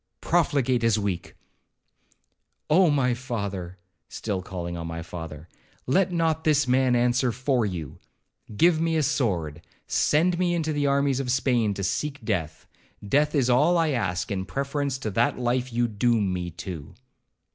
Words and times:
'Profligate 0.19 0.83
as 0.83 0.97
weak.' 0.97 1.35
'Oh! 2.71 2.89
my 2.89 3.13
father,' 3.13 3.77
still 4.09 4.41
calling 4.41 4.75
on 4.75 4.87
my 4.87 5.03
father, 5.03 5.47
'let 5.85 6.11
not 6.11 6.43
this 6.43 6.67
man 6.67 6.95
answer 6.95 7.31
for 7.31 7.67
you. 7.67 7.99
Give 8.57 8.81
me 8.81 8.97
a 8.97 9.03
sword,—send 9.03 10.39
me 10.39 10.55
into 10.55 10.73
the 10.73 10.87
armies 10.87 11.19
of 11.19 11.29
Spain 11.29 11.75
to 11.75 11.83
seek 11.83 12.25
death,—death 12.25 13.35
is 13.35 13.47
all 13.47 13.77
I 13.77 13.89
ask, 13.89 14.31
in 14.31 14.45
preference 14.47 14.97
to 14.97 15.11
that 15.11 15.37
life 15.37 15.71
you 15.71 15.87
doom 15.87 16.33
me 16.33 16.49
to.' 16.49 16.95